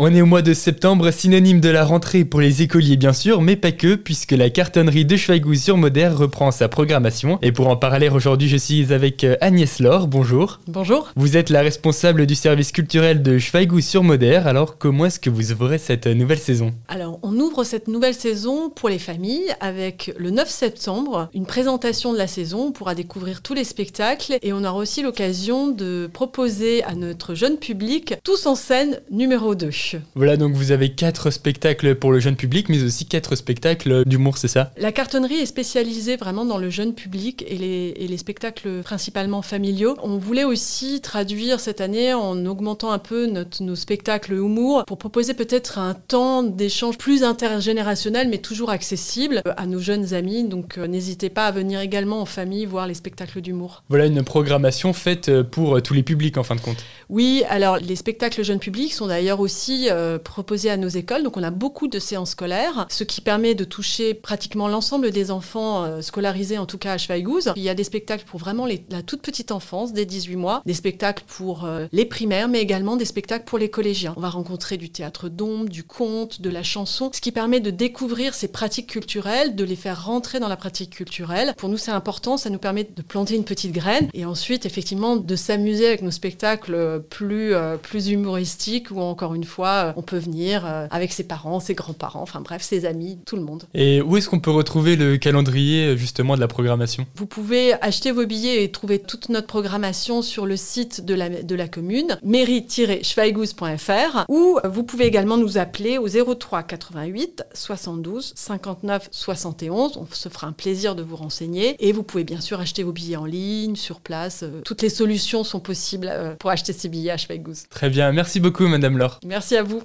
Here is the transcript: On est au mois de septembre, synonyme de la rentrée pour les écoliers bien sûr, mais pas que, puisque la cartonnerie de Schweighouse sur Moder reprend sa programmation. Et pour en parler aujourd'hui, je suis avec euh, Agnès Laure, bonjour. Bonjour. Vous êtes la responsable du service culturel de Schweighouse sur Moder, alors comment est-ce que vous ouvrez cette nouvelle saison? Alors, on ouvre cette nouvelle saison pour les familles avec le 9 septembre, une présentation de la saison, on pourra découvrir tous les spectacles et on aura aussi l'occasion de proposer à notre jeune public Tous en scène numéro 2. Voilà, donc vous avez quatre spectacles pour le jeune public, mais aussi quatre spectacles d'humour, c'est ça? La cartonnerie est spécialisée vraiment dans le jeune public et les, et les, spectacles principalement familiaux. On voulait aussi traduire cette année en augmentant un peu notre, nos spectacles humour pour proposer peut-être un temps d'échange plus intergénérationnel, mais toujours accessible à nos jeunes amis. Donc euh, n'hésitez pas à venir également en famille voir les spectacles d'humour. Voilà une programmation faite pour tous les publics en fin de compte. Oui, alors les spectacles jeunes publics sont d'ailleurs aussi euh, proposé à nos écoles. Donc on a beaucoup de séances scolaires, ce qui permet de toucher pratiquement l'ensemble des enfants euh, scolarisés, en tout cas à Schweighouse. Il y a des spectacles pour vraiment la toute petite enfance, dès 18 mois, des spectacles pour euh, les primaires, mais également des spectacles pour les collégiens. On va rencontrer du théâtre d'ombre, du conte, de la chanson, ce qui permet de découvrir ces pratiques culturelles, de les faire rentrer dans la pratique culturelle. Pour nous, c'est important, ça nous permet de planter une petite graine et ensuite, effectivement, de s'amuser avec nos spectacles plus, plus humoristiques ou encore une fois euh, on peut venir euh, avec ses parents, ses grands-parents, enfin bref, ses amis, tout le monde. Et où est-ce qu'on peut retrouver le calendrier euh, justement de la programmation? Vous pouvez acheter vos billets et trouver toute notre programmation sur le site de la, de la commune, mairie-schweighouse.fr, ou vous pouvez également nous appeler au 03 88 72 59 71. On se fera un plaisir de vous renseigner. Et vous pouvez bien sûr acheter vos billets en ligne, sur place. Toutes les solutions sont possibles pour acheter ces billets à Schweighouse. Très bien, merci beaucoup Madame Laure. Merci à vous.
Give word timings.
On 0.00 0.14
est 0.14 0.22
au 0.22 0.26
mois 0.26 0.42
de 0.42 0.54
septembre, 0.54 1.10
synonyme 1.10 1.60
de 1.60 1.70
la 1.70 1.84
rentrée 1.84 2.24
pour 2.24 2.40
les 2.40 2.62
écoliers 2.62 2.96
bien 2.96 3.12
sûr, 3.12 3.42
mais 3.42 3.56
pas 3.56 3.72
que, 3.72 3.96
puisque 3.96 4.30
la 4.30 4.48
cartonnerie 4.48 5.04
de 5.04 5.16
Schweighouse 5.16 5.60
sur 5.60 5.76
Moder 5.76 6.06
reprend 6.14 6.52
sa 6.52 6.68
programmation. 6.68 7.40
Et 7.42 7.50
pour 7.50 7.66
en 7.66 7.76
parler 7.76 8.08
aujourd'hui, 8.08 8.46
je 8.46 8.56
suis 8.56 8.92
avec 8.92 9.24
euh, 9.24 9.34
Agnès 9.40 9.80
Laure, 9.80 10.06
bonjour. 10.06 10.60
Bonjour. 10.68 11.10
Vous 11.16 11.36
êtes 11.36 11.50
la 11.50 11.62
responsable 11.62 12.26
du 12.26 12.36
service 12.36 12.70
culturel 12.70 13.24
de 13.24 13.38
Schweighouse 13.40 13.84
sur 13.84 14.04
Moder, 14.04 14.42
alors 14.46 14.78
comment 14.78 15.06
est-ce 15.06 15.18
que 15.18 15.30
vous 15.30 15.50
ouvrez 15.50 15.78
cette 15.78 16.06
nouvelle 16.06 16.38
saison? 16.38 16.72
Alors, 16.86 17.18
on 17.24 17.34
ouvre 17.34 17.64
cette 17.64 17.88
nouvelle 17.88 18.14
saison 18.14 18.70
pour 18.70 18.90
les 18.90 19.00
familles 19.00 19.52
avec 19.58 20.14
le 20.16 20.30
9 20.30 20.48
septembre, 20.48 21.28
une 21.34 21.46
présentation 21.46 22.12
de 22.12 22.18
la 22.18 22.28
saison, 22.28 22.68
on 22.68 22.70
pourra 22.70 22.94
découvrir 22.94 23.42
tous 23.42 23.54
les 23.54 23.64
spectacles 23.64 24.38
et 24.42 24.52
on 24.52 24.62
aura 24.62 24.76
aussi 24.76 25.02
l'occasion 25.02 25.66
de 25.66 26.08
proposer 26.12 26.84
à 26.84 26.94
notre 26.94 27.34
jeune 27.34 27.56
public 27.56 28.14
Tous 28.22 28.46
en 28.46 28.54
scène 28.54 29.00
numéro 29.10 29.56
2. 29.56 29.72
Voilà, 30.14 30.36
donc 30.36 30.54
vous 30.54 30.72
avez 30.72 30.90
quatre 30.90 31.30
spectacles 31.30 31.94
pour 31.94 32.12
le 32.12 32.20
jeune 32.20 32.36
public, 32.36 32.68
mais 32.68 32.82
aussi 32.82 33.06
quatre 33.06 33.36
spectacles 33.36 34.04
d'humour, 34.04 34.38
c'est 34.38 34.48
ça? 34.48 34.72
La 34.76 34.92
cartonnerie 34.92 35.36
est 35.36 35.46
spécialisée 35.46 36.16
vraiment 36.16 36.44
dans 36.44 36.58
le 36.58 36.70
jeune 36.70 36.94
public 36.94 37.44
et 37.46 37.56
les, 37.56 37.94
et 37.96 38.08
les, 38.08 38.18
spectacles 38.18 38.82
principalement 38.82 39.42
familiaux. 39.42 39.96
On 40.02 40.18
voulait 40.18 40.44
aussi 40.44 41.00
traduire 41.00 41.60
cette 41.60 41.80
année 41.80 42.12
en 42.14 42.44
augmentant 42.46 42.90
un 42.90 42.98
peu 42.98 43.26
notre, 43.26 43.62
nos 43.62 43.76
spectacles 43.76 44.34
humour 44.34 44.84
pour 44.86 44.98
proposer 44.98 45.34
peut-être 45.34 45.78
un 45.78 45.94
temps 45.94 46.42
d'échange 46.42 46.98
plus 46.98 47.22
intergénérationnel, 47.22 48.28
mais 48.28 48.38
toujours 48.38 48.70
accessible 48.70 49.42
à 49.56 49.66
nos 49.66 49.78
jeunes 49.78 50.14
amis. 50.14 50.44
Donc 50.44 50.78
euh, 50.78 50.86
n'hésitez 50.86 51.30
pas 51.30 51.46
à 51.46 51.52
venir 51.52 51.80
également 51.80 52.20
en 52.20 52.26
famille 52.26 52.66
voir 52.66 52.86
les 52.86 52.94
spectacles 52.94 53.40
d'humour. 53.40 53.82
Voilà 53.88 54.06
une 54.06 54.22
programmation 54.22 54.92
faite 54.92 55.42
pour 55.42 55.80
tous 55.82 55.94
les 55.94 56.02
publics 56.02 56.36
en 56.36 56.42
fin 56.42 56.56
de 56.56 56.60
compte. 56.60 56.84
Oui, 57.08 57.44
alors 57.48 57.78
les 57.78 57.96
spectacles 57.96 58.42
jeunes 58.42 58.58
publics 58.58 58.92
sont 58.92 59.06
d'ailleurs 59.06 59.40
aussi 59.40 59.77
euh, 59.88 60.18
proposé 60.18 60.70
à 60.70 60.76
nos 60.76 60.88
écoles. 60.88 61.22
Donc 61.22 61.36
on 61.36 61.42
a 61.42 61.50
beaucoup 61.50 61.88
de 61.88 61.98
séances 61.98 62.30
scolaires, 62.30 62.86
ce 62.90 63.04
qui 63.04 63.20
permet 63.20 63.54
de 63.54 63.64
toucher 63.64 64.14
pratiquement 64.14 64.68
l'ensemble 64.68 65.10
des 65.10 65.30
enfants 65.30 65.84
euh, 65.84 66.02
scolarisés, 66.02 66.58
en 66.58 66.66
tout 66.66 66.78
cas 66.78 66.94
à 66.94 66.98
Schweighouse. 66.98 67.52
Il 67.56 67.62
y 67.62 67.68
a 67.68 67.74
des 67.74 67.84
spectacles 67.84 68.24
pour 68.26 68.40
vraiment 68.40 68.66
la 68.66 69.02
toute 69.02 69.22
petite 69.22 69.52
enfance, 69.52 69.92
dès 69.92 70.04
18 70.04 70.36
mois, 70.36 70.62
des 70.66 70.74
spectacles 70.74 71.24
pour 71.26 71.64
euh, 71.64 71.86
les 71.92 72.04
primaires, 72.04 72.48
mais 72.48 72.60
également 72.60 72.96
des 72.96 73.04
spectacles 73.04 73.44
pour 73.44 73.58
les 73.58 73.70
collégiens. 73.70 74.14
On 74.16 74.20
va 74.20 74.30
rencontrer 74.30 74.76
du 74.76 74.90
théâtre 74.90 75.28
d'ombre, 75.28 75.68
du 75.68 75.84
conte, 75.84 76.40
de 76.40 76.50
la 76.50 76.62
chanson, 76.62 77.10
ce 77.14 77.20
qui 77.20 77.32
permet 77.32 77.60
de 77.60 77.70
découvrir 77.70 78.34
ces 78.34 78.48
pratiques 78.48 78.88
culturelles, 78.88 79.54
de 79.54 79.64
les 79.64 79.76
faire 79.76 80.04
rentrer 80.04 80.40
dans 80.40 80.48
la 80.48 80.56
pratique 80.56 80.90
culturelle. 80.90 81.54
Pour 81.56 81.68
nous, 81.68 81.76
c'est 81.76 81.90
important, 81.90 82.36
ça 82.36 82.50
nous 82.50 82.58
permet 82.58 82.84
de 82.84 83.02
planter 83.02 83.36
une 83.36 83.44
petite 83.44 83.72
graine 83.72 84.08
et 84.14 84.24
ensuite, 84.24 84.66
effectivement, 84.66 85.16
de 85.16 85.36
s'amuser 85.36 85.86
avec 85.86 86.02
nos 86.02 86.10
spectacles 86.10 87.02
plus, 87.10 87.54
plus 87.82 88.08
humoristiques 88.08 88.90
ou 88.90 89.00
encore 89.00 89.34
une 89.34 89.44
fois 89.44 89.67
euh, 89.68 89.92
on 89.96 90.02
peut 90.02 90.18
venir 90.18 90.64
euh, 90.66 90.86
avec 90.90 91.12
ses 91.12 91.24
parents, 91.24 91.60
ses 91.60 91.74
grands-parents, 91.74 92.22
enfin 92.22 92.40
bref, 92.40 92.62
ses 92.62 92.84
amis, 92.84 93.18
tout 93.26 93.36
le 93.36 93.42
monde. 93.42 93.64
Et 93.74 94.00
où 94.00 94.16
est-ce 94.16 94.28
qu'on 94.28 94.40
peut 94.40 94.50
retrouver 94.50 94.96
le 94.96 95.16
calendrier 95.16 95.88
euh, 95.88 95.96
justement 95.96 96.36
de 96.36 96.40
la 96.40 96.48
programmation? 96.48 97.06
Vous 97.14 97.26
pouvez 97.26 97.74
acheter 97.82 98.12
vos 98.12 98.26
billets 98.26 98.64
et 98.64 98.70
trouver 98.70 98.98
toute 98.98 99.28
notre 99.28 99.46
programmation 99.46 100.22
sur 100.22 100.46
le 100.46 100.56
site 100.56 101.04
de 101.04 101.14
la, 101.14 101.28
de 101.28 101.54
la 101.54 101.68
commune, 101.68 102.18
mairie-schweighouse.fr, 102.22 104.24
ou 104.28 104.58
vous 104.64 104.82
pouvez 104.82 105.06
également 105.06 105.36
nous 105.36 105.58
appeler 105.58 105.98
au 105.98 106.08
03 106.08 106.62
88 106.62 107.44
72 107.52 108.32
59 108.34 109.08
71. 109.10 109.96
On 109.96 110.06
se 110.10 110.28
fera 110.28 110.46
un 110.46 110.52
plaisir 110.52 110.94
de 110.94 111.02
vous 111.02 111.16
renseigner. 111.16 111.76
Et 111.80 111.92
vous 111.92 112.02
pouvez 112.02 112.24
bien 112.24 112.40
sûr 112.40 112.60
acheter 112.60 112.82
vos 112.82 112.92
billets 112.92 113.16
en 113.16 113.24
ligne, 113.24 113.76
sur 113.76 114.00
place. 114.00 114.44
Toutes 114.64 114.82
les 114.82 114.88
solutions 114.88 115.44
sont 115.44 115.60
possibles 115.60 116.10
pour 116.38 116.50
acheter 116.50 116.72
ces 116.72 116.88
billets 116.88 117.10
à 117.10 117.16
Schweighouse. 117.16 117.64
Très 117.70 117.90
bien, 117.90 118.12
merci 118.12 118.40
beaucoup 118.40 118.66
Madame 118.66 118.98
Laure. 118.98 119.20
Merci 119.24 119.56
à 119.58 119.62
vous. 119.62 119.82